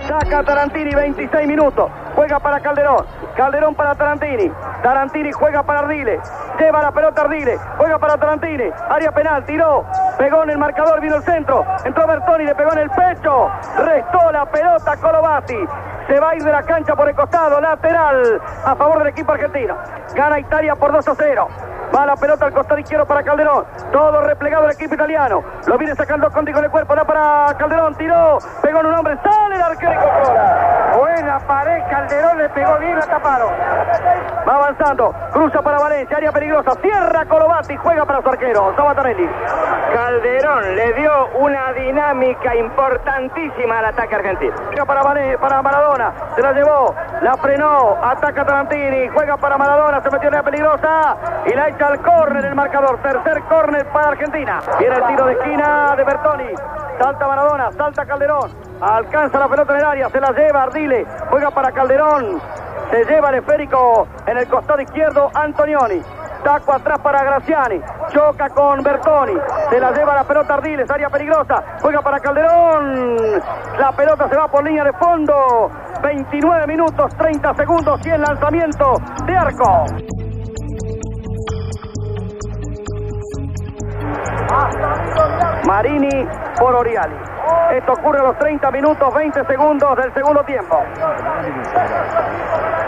[0.09, 1.91] Saca Tarantini, 26 minutos.
[2.15, 3.05] Juega para Calderón.
[3.37, 4.51] Calderón para Tarantini.
[4.83, 6.19] Tarantini juega para Ardile.
[6.59, 7.59] Lleva la pelota Ardile.
[7.77, 8.71] Juega para Tarantini.
[8.89, 9.45] Área penal.
[9.45, 9.85] Tiró.
[10.17, 11.01] Pegó en el marcador.
[11.01, 11.65] Vino el centro.
[11.85, 12.45] Entró Bertoni.
[12.45, 13.51] Le pegó en el pecho.
[13.79, 15.59] Restó la pelota Colovati.
[16.07, 17.61] Se va a ir de la cancha por el costado.
[17.61, 19.77] Lateral a favor del equipo argentino.
[20.15, 21.49] Gana Italia por 2 a 0.
[21.95, 23.65] Va la pelota al costado izquierdo para Calderón.
[23.93, 25.43] Todo replegado el equipo italiano.
[25.67, 26.95] Lo viene sacando Conti con el cuerpo.
[26.95, 27.95] Da para Calderón.
[27.95, 28.39] Tiró.
[28.63, 29.17] Pegó en un hombre.
[29.23, 30.93] Sale el arquero y controla.
[30.99, 31.83] Buena pared.
[31.91, 32.99] Calderón le pegó bien.
[32.99, 33.51] La taparon.
[34.49, 35.15] Va avanzando.
[35.33, 36.17] Cruza para Valencia.
[36.17, 36.73] Área peligrosa.
[36.83, 37.77] Cierra Colovati.
[37.77, 38.75] Juega para su arquero.
[38.77, 39.29] Sabatarelli.
[39.95, 44.55] Calderón le dio una dinámica importantísima al ataque argentino.
[44.87, 46.13] Para, Vale- para Maradona.
[46.35, 46.95] Se la llevó.
[47.23, 47.97] La frenó.
[48.03, 49.09] Ataca Tarantini.
[49.09, 50.03] Juega para Maradona.
[50.03, 51.17] Se metió en la peligrosa.
[51.47, 53.01] Y la echa al córner el marcador.
[53.03, 54.61] Tercer córner para Argentina.
[54.79, 56.55] Viene el tiro de esquina de Bertoni.
[56.99, 57.73] Salta Maradona.
[57.73, 58.51] Salta Calderón.
[58.81, 60.09] Alcanza la pelota en el área.
[60.09, 61.07] Se la lleva Ardile.
[61.31, 62.41] Juega para Calderón.
[62.91, 66.01] Se lleva el esférico en el costado izquierdo Antonioni.
[66.43, 67.81] Taco atrás para Graciani.
[68.09, 69.35] Choca con Bertoni.
[69.71, 70.91] Se la lleva la pelota Ardiles.
[70.91, 71.63] Área peligrosa.
[71.83, 73.17] Juega para Calderón.
[73.79, 75.71] La pelota se va por línea de fondo.
[76.03, 78.95] 29 minutos, 30 segundos y el lanzamiento
[79.27, 80.26] de arco.
[85.67, 86.29] Marini
[86.59, 87.17] por Oriali.
[87.73, 90.83] Esto ocurre a los 30 minutos, 20 segundos del segundo tiempo.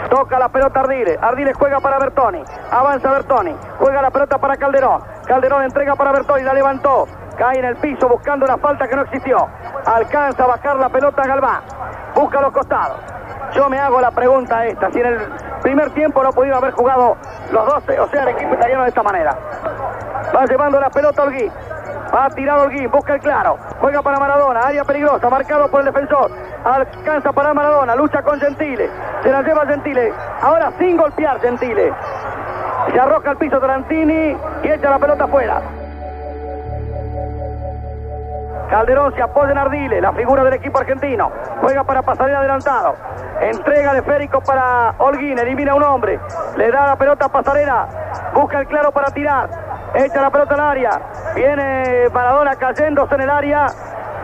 [0.09, 1.17] Toca la pelota Ardile.
[1.21, 2.43] Ardile juega para Bertoni.
[2.71, 3.55] Avanza Bertoni.
[3.77, 5.01] Juega la pelota para Calderón.
[5.25, 6.43] Calderón entrega para Bertoni.
[6.43, 7.05] La levantó.
[7.37, 9.47] Cae en el piso buscando una falta que no existió.
[9.85, 11.61] Alcanza a bajar la pelota Galván.
[12.15, 12.97] Busca los costados.
[13.53, 14.91] Yo me hago la pregunta esta.
[14.91, 15.19] Si en el
[15.61, 17.15] primer tiempo no pudieron haber jugado
[17.51, 19.37] los 12, o sea, el equipo italiano de esta manera.
[20.35, 21.51] Va llevando la pelota Holguín.
[22.13, 23.57] Va a tirar Holguín, busca el claro.
[23.79, 26.31] Juega para Maradona, área peligrosa, marcado por el defensor.
[26.63, 28.89] Alcanza para Maradona, lucha con Gentile.
[29.23, 30.13] Se la lleva Gentile.
[30.41, 31.93] Ahora sin golpear Gentile.
[32.91, 35.61] Se arroja al piso Tarantini y echa la pelota afuera.
[38.69, 41.31] Calderón se apoya en Ardile, la figura del equipo argentino.
[41.59, 42.95] Juega para pasar adelantado.
[43.41, 46.19] Entrega el esférico para Holguín, elimina a un hombre.
[46.55, 47.87] Le da la pelota a Pasarela.
[48.33, 49.49] Busca el claro para tirar.
[49.95, 51.01] Echa la pelota al área.
[51.35, 53.67] Viene Maradona cayéndose en el área.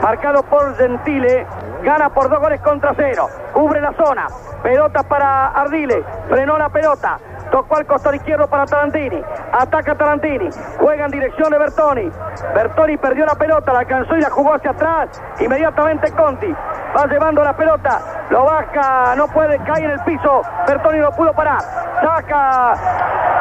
[0.01, 1.45] Marcado por Gentile.
[1.83, 3.27] Gana por dos goles contra cero.
[3.53, 4.27] Cubre la zona.
[4.61, 6.03] Pelota para Ardile.
[6.29, 7.17] Frenó la pelota.
[7.51, 9.21] Tocó al costado izquierdo para Tarantini.
[9.53, 10.49] Ataca Tarantini.
[10.79, 12.11] Juega en dirección de Bertoni.
[12.53, 15.21] Bertoni perdió la pelota, la alcanzó y la jugó hacia atrás.
[15.39, 16.53] Inmediatamente Conti.
[16.97, 17.99] Va llevando la pelota.
[18.29, 19.15] Lo baja.
[19.15, 19.57] No puede.
[19.59, 20.41] Cae en el piso.
[20.67, 21.61] Bertoni lo pudo parar.
[22.01, 22.73] Saca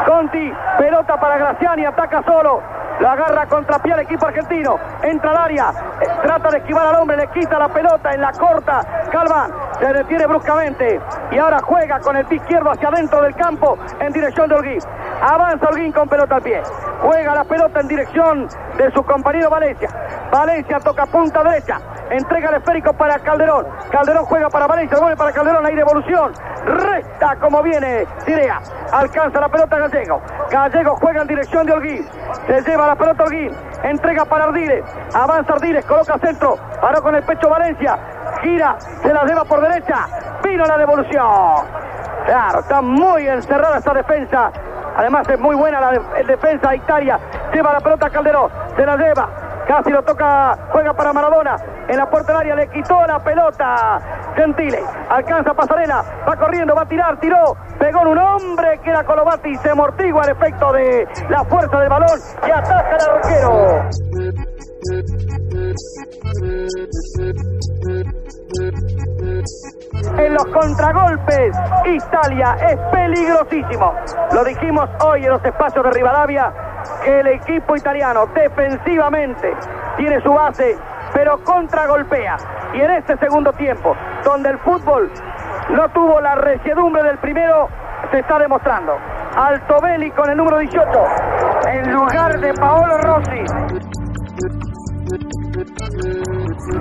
[0.06, 0.52] Conti.
[0.78, 1.84] Pelota para Graciani.
[1.84, 2.62] Ataca solo.
[3.00, 4.78] Lo agarra contra pie el equipo argentino.
[5.02, 5.72] Entra al área.
[6.22, 7.16] Trata de esquivar al hombre.
[7.16, 8.80] Le quita la pelota en la corta.
[9.10, 11.00] Calvan se detiene bruscamente.
[11.30, 14.80] Y ahora juega con el pie izquierdo hacia adentro del campo en dirección de Holguín.
[15.20, 16.62] Avanza Holguín con pelota al pie.
[17.00, 19.88] Juega la pelota en dirección de su compañero Valencia.
[20.30, 21.80] Valencia toca punta derecha.
[22.10, 23.66] entrega el esférico para Calderón.
[23.90, 26.32] Calderón juega para Valencia, vuelve para Calderón, hay devolución.
[26.64, 28.60] Resta como viene Cirea.
[28.92, 30.20] Alcanza la pelota Gallego.
[30.50, 32.08] Gallego juega en dirección de Holguín.
[32.46, 33.50] Se lleva la pelota Holguín.
[33.82, 34.84] Entrega para Ardiles.
[35.14, 36.56] Avanza Ardiles, coloca centro.
[36.80, 37.98] Paró con el pecho Valencia.
[38.42, 40.06] Gira, se la lleva por derecha.
[40.42, 41.66] Vino la devolución.
[42.26, 44.50] Claro, está muy encerrada esta defensa.
[44.96, 45.90] Además es muy buena la
[46.26, 47.18] defensa de Italia.
[47.52, 48.50] Lleva la pelota Calderón.
[48.76, 49.28] Se la lleva.
[49.66, 51.56] Casi lo toca, juega para Maradona.
[51.88, 53.98] En la puerta del área le quitó la pelota.
[54.36, 59.04] Gentile, alcanza Pasarela, va corriendo, va a tirar, tiró, pegó en un hombre que era
[59.04, 64.23] Colovati, se amortigua el efecto de la fuerza del balón y ataca al arquero.
[70.18, 71.56] En los contragolpes,
[71.86, 73.92] Italia es peligrosísimo.
[74.32, 76.52] Lo dijimos hoy en los espacios de Rivadavia,
[77.02, 79.52] que el equipo italiano defensivamente
[79.96, 80.76] tiene su base,
[81.12, 82.36] pero contragolpea.
[82.74, 85.10] Y en este segundo tiempo, donde el fútbol
[85.70, 87.68] no tuvo la resiedumbre del primero,
[88.10, 88.96] se está demostrando.
[89.36, 90.86] Altobelli con el número 18,
[91.66, 93.44] en lugar de Paolo Rossi.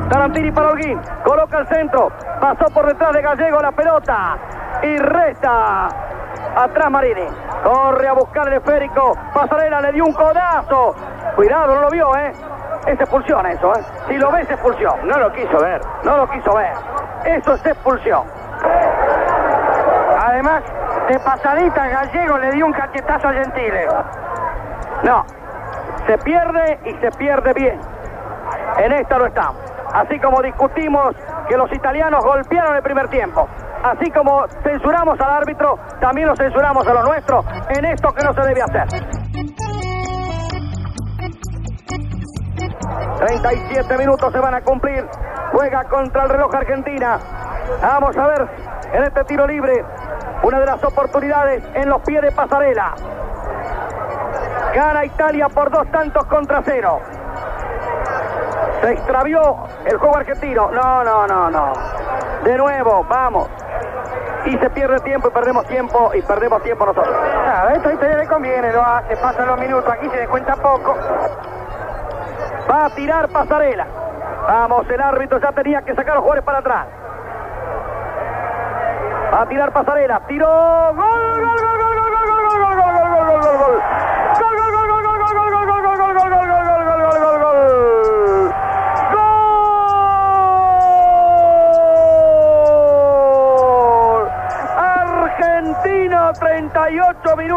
[0.10, 4.38] Tarantini para Holguín, coloca el centro, pasó por detrás de Gallego la pelota
[4.82, 5.88] y resta
[6.56, 7.28] atrás Marini.
[7.64, 10.96] Corre a buscar el esférico, Pasarela le dio un codazo.
[11.36, 12.32] Cuidado, no lo vio, ¿eh?
[12.86, 13.84] Es expulsión eso, ¿eh?
[14.08, 15.08] Si lo ves, expulsión.
[15.08, 15.82] No lo quiso ver.
[16.04, 16.74] No lo quiso ver.
[17.26, 18.24] Eso es expulsión.
[20.20, 20.64] Además,
[21.08, 23.88] de pasadita Gallego le dio un cachetazo a Gentile.
[25.04, 25.26] No,
[26.06, 27.93] se pierde y se pierde bien.
[28.78, 29.62] En esta no estamos.
[29.94, 31.16] Así como discutimos
[31.48, 33.48] que los italianos golpearon el primer tiempo.
[33.84, 38.34] Así como censuramos al árbitro, también lo censuramos a los nuestros en esto que no
[38.34, 38.88] se debe hacer.
[43.18, 45.06] 37 minutos se van a cumplir.
[45.52, 47.20] Juega contra el reloj Argentina.
[47.82, 48.48] Vamos a ver
[48.94, 49.84] en este tiro libre
[50.44, 52.96] una de las oportunidades en los pies de Pasarela.
[54.74, 57.00] Gana Italia por dos tantos contra cero.
[58.84, 60.70] Se extravió el juego argentino.
[60.72, 61.74] No, no, no, no.
[62.44, 63.50] De nuevo, vamos.
[64.46, 67.16] Y se pierde tiempo y perdemos tiempo y perdemos tiempo nosotros.
[67.46, 70.98] Nada, esto a Italia le conviene, lo hace, pasan los minutos, aquí se descuenta poco.
[72.70, 73.88] Va a tirar Pasarela.
[74.48, 76.88] Vamos, el árbitro ya tenía que sacar los jugadores para atrás.
[79.34, 80.20] Va a tirar Pasarela.
[80.28, 80.46] Tiró.
[80.48, 81.63] ¡Gol, gol, gol, gol, gol, gol,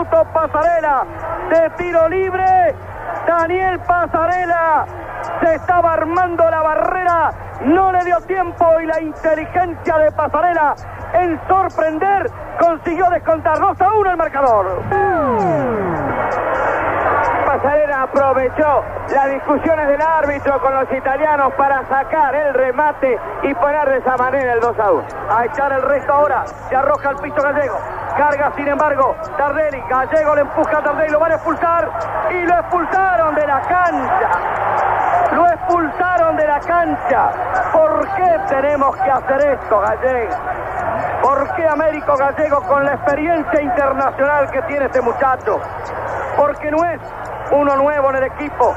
[0.06, 1.04] 38 minutos Pasarela
[1.50, 2.74] de tiro libre.
[3.26, 4.86] Daniel Pasarela
[5.40, 7.32] se estaba armando la barrera,
[7.64, 10.74] no le dio tiempo y la inteligencia de Pasarela
[11.12, 14.82] en sorprender consiguió descontar 2 a 1 el marcador.
[17.46, 23.88] Pasarela aprovechó las discusiones del árbitro con los italianos para sacar el remate y poner
[23.88, 25.04] de esa manera el 2 a 1.
[25.30, 27.95] A echar el resto ahora, se arroja al piso Gallego.
[28.16, 29.82] Carga, sin embargo, Tardelli.
[29.90, 31.90] Gallego le empuja a Tardelli, lo van a expulsar
[32.30, 34.30] y lo expulsaron de la cancha.
[35.32, 37.30] Lo expulsaron de la cancha.
[37.72, 40.34] ¿Por qué tenemos que hacer esto, Gallego?
[41.22, 45.60] ¿Por qué Américo Gallego con la experiencia internacional que tiene este muchacho?
[46.36, 47.00] Porque no es
[47.50, 48.74] uno nuevo en el equipo.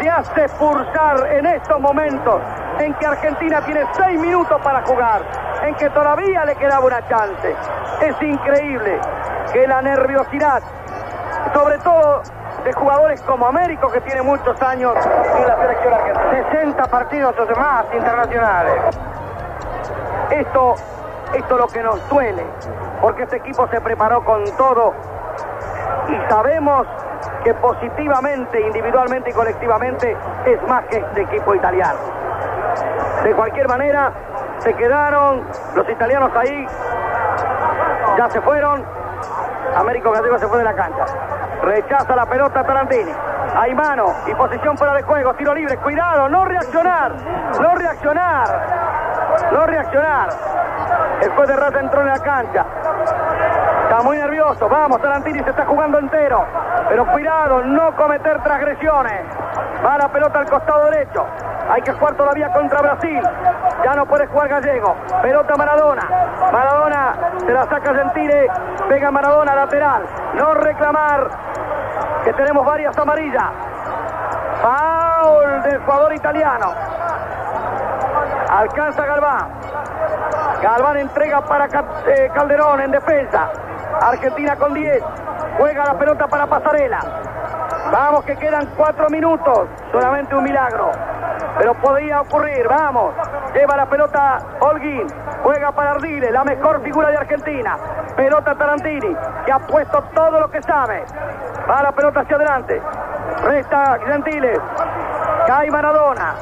[0.00, 2.40] Se hace expulsar en estos momentos
[2.78, 5.22] en que Argentina tiene seis minutos para jugar,
[5.62, 7.54] en que todavía le quedaba una chance.
[8.00, 8.98] Es increíble
[9.52, 10.62] que la nerviosidad,
[11.54, 12.22] sobre todo
[12.64, 16.50] de jugadores como Américo, que tiene muchos años en la selección argentina.
[16.50, 18.74] 60 partidos o más internacionales.
[20.30, 20.74] Esto,
[21.34, 22.44] esto es lo que nos duele,
[23.00, 24.94] porque este equipo se preparó con todo
[26.08, 26.86] y sabemos
[27.44, 32.25] que positivamente, individualmente y colectivamente es más que este equipo italiano.
[33.26, 34.12] De cualquier manera,
[34.58, 35.42] se quedaron
[35.74, 36.64] los italianos ahí,
[38.16, 38.84] ya se fueron,
[39.74, 41.04] Américo Gallego se fue de la cancha.
[41.60, 43.10] Rechaza la pelota Tarantini.
[43.56, 47.16] Hay mano y posición fuera de juego, tiro libre, cuidado, no reaccionar,
[47.60, 48.48] no reaccionar,
[49.50, 50.28] no reaccionar.
[51.20, 52.64] El juez de rata entró en la cancha.
[53.82, 56.44] Está muy nervioso, vamos, Tarantini se está jugando entero.
[56.88, 59.22] Pero cuidado, no cometer transgresiones.
[59.84, 61.26] Va la pelota al costado derecho.
[61.68, 63.20] Hay que jugar todavía contra Brasil.
[63.84, 64.94] Ya no puede jugar Gallego.
[65.22, 66.08] Pelota Maradona.
[66.52, 68.48] Maradona se la saca Gentile.
[68.88, 70.02] Pega Maradona lateral.
[70.34, 71.28] No reclamar
[72.24, 73.44] que tenemos varias amarillas.
[74.62, 76.72] Foul del jugador italiano.
[78.48, 79.48] Alcanza Galván.
[80.62, 83.50] Galván entrega para eh, Calderón en defensa.
[84.00, 85.02] Argentina con 10.
[85.58, 87.00] Juega la pelota para Pasarela.
[87.90, 89.68] Vamos que quedan cuatro minutos.
[89.92, 90.90] Solamente un milagro.
[91.58, 92.66] Pero podría ocurrir.
[92.68, 93.14] Vamos.
[93.54, 95.06] Lleva la pelota Holguín.
[95.42, 97.76] Juega para Ardile, la mejor figura de Argentina.
[98.16, 101.04] Pelota Tarantini, que ha puesto todo lo que sabe.
[101.68, 102.82] Va la pelota hacia adelante.
[103.44, 104.58] Resta Gentiles.
[105.46, 106.34] Cae Maradona.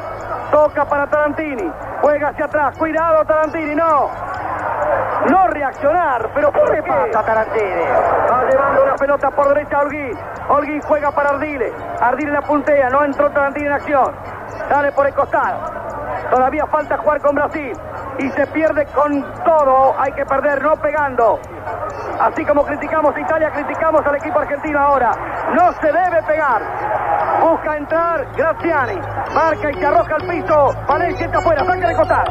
[0.50, 1.70] Toca para Tarantini.
[2.00, 2.78] Juega hacia atrás.
[2.78, 4.10] Cuidado Tarantini, no.
[5.30, 7.82] No reaccionar, pero ¿por qué pasa Tarantini?
[8.30, 10.18] Va llevando una pelota por derecha a Holguín.
[10.48, 11.72] Holguín juega para Ardile.
[12.00, 14.12] Ardile la puntea, no entró Tarantini en acción.
[14.68, 15.58] Sale por el costado.
[16.30, 17.72] Todavía falta jugar con Brasil.
[18.18, 19.94] Y se pierde con todo.
[19.98, 21.38] Hay que perder, no pegando.
[22.20, 25.10] Así como criticamos a Italia, criticamos al equipo argentino ahora.
[25.54, 26.62] No se debe pegar.
[27.40, 29.00] Busca entrar Graziani.
[29.34, 30.74] Marca y se arroja al piso.
[30.88, 31.64] Valencia está afuera.
[31.64, 32.24] Saca de costar.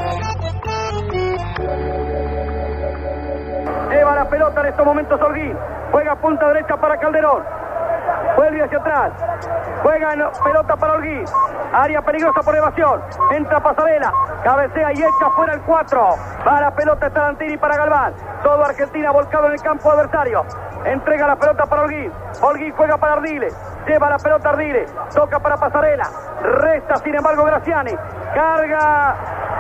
[3.90, 5.58] Lleva la pelota en estos momentos Holguín.
[5.92, 7.44] Juega punta derecha para Calderón.
[8.36, 9.12] Vuelve hacia atrás.
[9.82, 11.26] Juega en pelota para Holguín.
[11.74, 13.02] Área peligrosa por evasión.
[13.32, 14.12] Entra Pasarela.
[14.44, 16.08] Cabecea y echa fuera el 4.
[16.48, 18.14] Va la pelota Tarantini para Galván.
[18.44, 20.46] Todo Argentina volcado en el campo adversario.
[20.86, 22.12] Entrega la pelota para Holguín.
[22.42, 23.50] Holguín juega para Ardile.
[23.88, 24.86] Lleva la pelota Ardile.
[25.14, 26.10] Toca para Pasarela.
[26.42, 27.96] Resta sin embargo Graciani.
[28.34, 29.16] Carga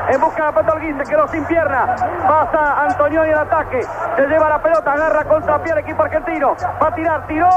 [0.09, 1.95] en busca de la pelota se quedó sin pierna.
[2.27, 3.81] Pasa Antonio en el ataque.
[4.15, 6.55] Se lleva la pelota, agarra contra pie el equipo argentino.
[6.81, 7.49] Va a tirar, tiró.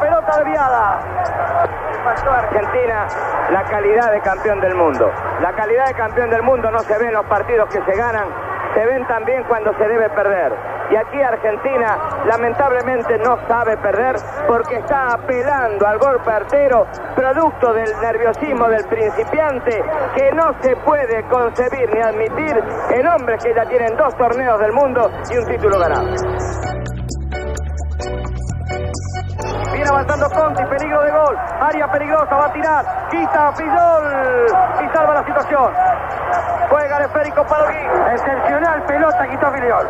[0.00, 0.98] Pelota desviada.
[2.04, 3.06] Pasó Argentina
[3.50, 5.10] la calidad de campeón del mundo.
[5.40, 8.26] La calidad de campeón del mundo no se ve en los partidos que se ganan,
[8.74, 10.52] se ven también cuando se debe perder.
[10.92, 17.90] Y aquí Argentina lamentablemente no sabe perder porque está apelando al golpe artero, producto del
[18.02, 19.82] nerviosismo del principiante,
[20.14, 24.72] que no se puede concebir ni admitir en hombres que ya tienen dos torneos del
[24.72, 26.08] mundo y un título ganado.
[29.72, 31.36] Viene avanzando Conti, peligro de gol.
[31.60, 32.84] Área peligrosa, va a tirar.
[33.10, 34.46] Quita Fillol
[34.84, 35.72] y salva la situación.
[36.68, 37.90] Juega el esférico Holguín.
[38.12, 39.88] Excepcional pelota quitó Filiol.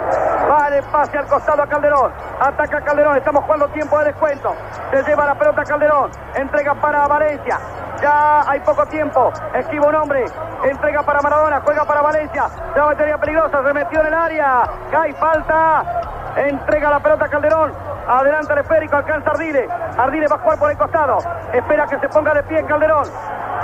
[0.53, 2.12] Vale, pase al costado a Calderón.
[2.38, 3.17] Ataca a Calderón.
[3.17, 4.55] Estamos jugando tiempo de descuento.
[4.91, 6.11] Se lleva la pelota a Calderón.
[6.35, 7.59] Entrega para Valencia.
[8.03, 9.33] Ya hay poco tiempo.
[9.55, 10.27] Esquiva un hombre.
[10.62, 11.62] Entrega para Maradona.
[11.65, 12.51] Juega para Valencia.
[12.77, 13.62] La batería peligrosa.
[13.62, 14.62] Se metió en el área.
[14.91, 15.85] Cae falta.
[16.37, 17.73] Entrega la pelota a Calderón.
[18.07, 18.97] Adelanta el esférico.
[18.97, 19.67] Alcanza Ardile.
[19.97, 21.17] Ardile va a jugar por el costado.
[21.51, 23.07] Espera que se ponga de pie Calderón.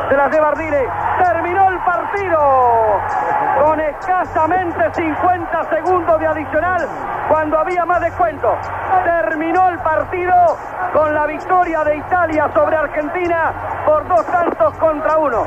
[0.09, 0.89] Se la lleva Ardile.
[1.23, 1.58] Terminó
[1.89, 3.01] partido.
[3.65, 6.87] Con escasamente 50 segundos de adicional
[7.29, 8.55] cuando había más descuento.
[9.05, 10.35] Terminó el partido
[10.93, 13.53] con la victoria de Italia sobre Argentina
[13.87, 15.45] por dos tantos contra uno.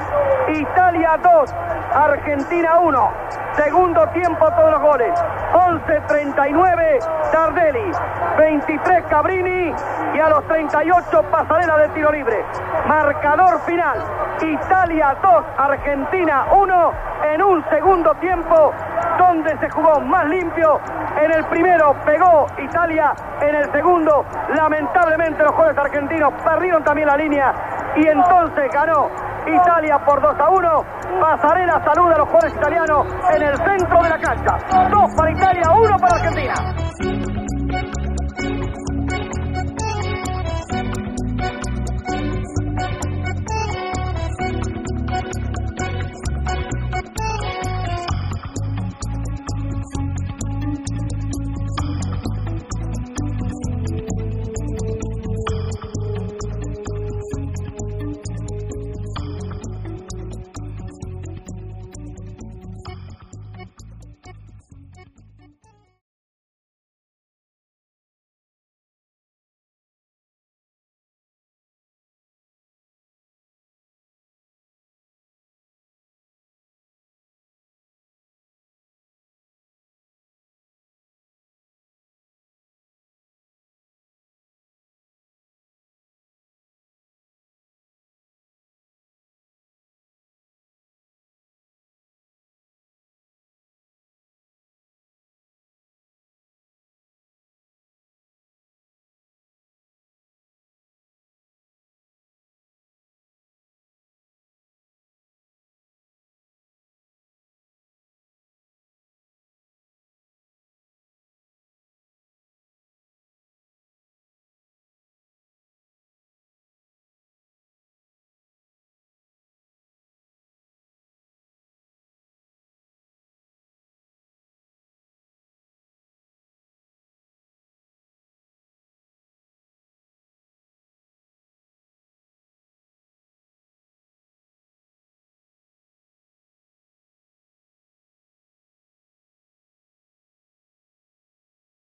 [0.49, 1.55] Italia 2,
[1.93, 3.11] Argentina 1.
[3.55, 5.13] Segundo tiempo todos los goles.
[5.53, 7.91] 11-39 Tardelli,
[8.37, 9.73] 23 Cabrini
[10.15, 12.43] y a los 38 Pasarela de tiro libre.
[12.87, 13.97] Marcador final.
[14.41, 16.91] Italia 2, Argentina 1
[17.33, 18.73] en un segundo tiempo
[19.17, 20.79] donde se jugó más limpio.
[21.21, 27.17] En el primero pegó Italia, en el segundo lamentablemente los jugadores argentinos perdieron también la
[27.17, 27.53] línea
[27.95, 29.09] y entonces ganó
[29.45, 30.85] Italia por 2 a 1.
[31.19, 34.57] Pasarela saluda a los jugadores italianos en el centro de la cancha.
[34.89, 37.20] 2 para Italia, 1 para